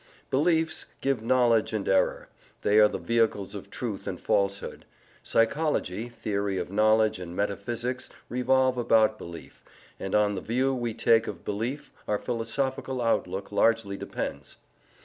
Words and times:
Beliefs 0.31 0.87
give 1.01 1.21
knowledge 1.21 1.73
and 1.73 1.87
error; 1.87 2.27
they 2.63 2.79
are 2.79 2.87
the 2.87 2.97
vehicles 2.97 3.53
of 3.53 3.69
truth 3.69 4.07
and 4.07 4.19
falsehood. 4.19 4.83
Psychology, 5.21 6.09
theory 6.09 6.57
of 6.57 6.71
knowledge 6.71 7.19
and 7.19 7.35
metaphysics 7.35 8.09
revolve 8.27 8.79
about 8.79 9.19
belief, 9.19 9.63
and 9.99 10.15
on 10.15 10.33
the 10.33 10.41
view 10.41 10.73
we 10.73 10.95
take 10.95 11.27
of 11.27 11.45
belief 11.45 11.91
our 12.07 12.17
philosophical 12.17 12.99
outlook 12.99 13.51
largely 13.51 13.95
depends. 13.95 14.57